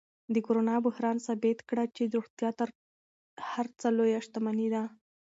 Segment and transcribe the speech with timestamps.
[0.33, 2.69] د کرونا بحران ثابت کړه چې روغتیا تر
[3.51, 4.83] هر څه لویه شتمني ده.